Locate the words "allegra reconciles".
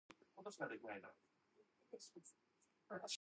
0.59-2.11